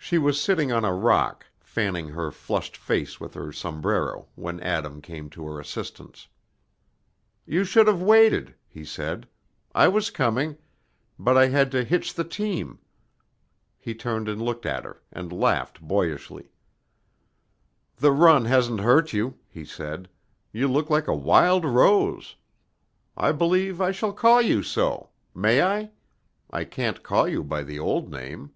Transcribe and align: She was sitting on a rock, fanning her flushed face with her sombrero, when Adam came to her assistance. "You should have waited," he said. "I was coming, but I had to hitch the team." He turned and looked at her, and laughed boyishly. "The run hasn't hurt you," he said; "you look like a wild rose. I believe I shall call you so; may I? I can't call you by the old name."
She 0.00 0.16
was 0.16 0.40
sitting 0.40 0.72
on 0.72 0.86
a 0.86 0.94
rock, 0.94 1.44
fanning 1.60 2.08
her 2.10 2.30
flushed 2.30 2.78
face 2.78 3.20
with 3.20 3.34
her 3.34 3.52
sombrero, 3.52 4.28
when 4.36 4.58
Adam 4.60 5.02
came 5.02 5.28
to 5.30 5.44
her 5.44 5.60
assistance. 5.60 6.28
"You 7.44 7.62
should 7.64 7.86
have 7.88 8.00
waited," 8.00 8.54
he 8.66 8.86
said. 8.86 9.28
"I 9.74 9.88
was 9.88 10.08
coming, 10.10 10.56
but 11.18 11.36
I 11.36 11.48
had 11.48 11.70
to 11.72 11.84
hitch 11.84 12.14
the 12.14 12.24
team." 12.24 12.78
He 13.78 13.94
turned 13.94 14.30
and 14.30 14.40
looked 14.40 14.64
at 14.64 14.84
her, 14.84 15.02
and 15.12 15.30
laughed 15.30 15.82
boyishly. 15.82 16.52
"The 17.96 18.12
run 18.12 18.46
hasn't 18.46 18.80
hurt 18.80 19.12
you," 19.12 19.38
he 19.46 19.64
said; 19.66 20.08
"you 20.52 20.68
look 20.68 20.88
like 20.88 21.08
a 21.08 21.14
wild 21.14 21.66
rose. 21.66 22.36
I 23.14 23.32
believe 23.32 23.78
I 23.78 23.90
shall 23.92 24.14
call 24.14 24.40
you 24.40 24.62
so; 24.62 25.10
may 25.34 25.60
I? 25.62 25.90
I 26.50 26.64
can't 26.64 27.02
call 27.02 27.28
you 27.28 27.42
by 27.44 27.62
the 27.62 27.78
old 27.78 28.10
name." 28.10 28.52